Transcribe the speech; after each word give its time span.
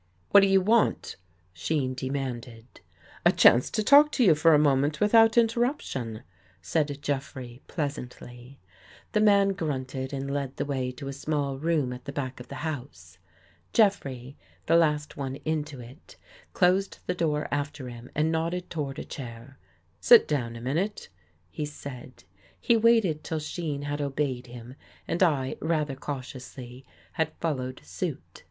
What 0.31 0.39
do 0.41 0.47
you 0.47 0.61
want?" 0.61 1.15
Shean 1.53 1.93
demanded." 1.93 2.65
A 3.23 3.31
chance 3.31 3.69
to 3.69 3.83
talk 3.83 4.11
to 4.13 4.23
you 4.23 4.33
for 4.33 4.55
a 4.55 4.57
moment 4.57 4.99
without 4.99 5.37
interruption," 5.37 6.23
said 6.59 7.03
Jeffrey 7.03 7.61
pleasantly. 7.67 8.59
The 9.11 9.19
man 9.19 9.49
grunted 9.49 10.11
and 10.11 10.33
led 10.33 10.57
the 10.57 10.65
way 10.65 10.91
to 10.93 11.07
a 11.07 11.13
small 11.13 11.59
room 11.59 11.93
at 11.93 12.05
the 12.05 12.11
back 12.11 12.39
of 12.39 12.47
the 12.47 12.65
house. 12.65 13.19
Jeffrey, 13.73 14.35
the 14.65 14.75
last 14.75 15.17
one 15.17 15.35
into 15.45 15.79
it, 15.79 16.15
closed 16.53 16.97
the 17.05 17.13
door 17.13 17.47
after 17.51 17.87
him 17.87 18.09
and 18.15 18.31
nodded 18.31 18.71
toward 18.71 18.97
a 18.97 19.03
chair." 19.05 19.59
Sit 20.01 20.27
down 20.27 20.55
a 20.55 20.61
min 20.61 20.77
ute," 20.77 21.09
he 21.51 21.63
said. 21.63 22.23
He 22.59 22.75
waited 22.75 23.23
till 23.23 23.37
Shean 23.37 23.83
had 23.83 24.01
obeyed 24.01 24.47
him 24.47 24.73
and 25.07 25.21
I, 25.21 25.57
rather 25.61 25.93
cautiously, 25.95 26.87
had 27.11 27.33
followed 27.39 27.81
suit. 27.83 28.39